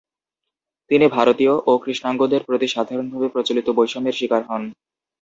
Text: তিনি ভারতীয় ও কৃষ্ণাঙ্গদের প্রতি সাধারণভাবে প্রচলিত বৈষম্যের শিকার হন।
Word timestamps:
তিনি 0.91 1.05
ভারতীয় 1.09 1.53
ও 1.65 1.81
কৃষ্ণাঙ্গদের 1.83 2.41
প্রতি 2.47 2.67
সাধারণভাবে 2.69 3.27
প্রচলিত 3.33 3.67
বৈষম্যের 3.77 4.17
শিকার 4.19 4.41
হন। 4.43 4.63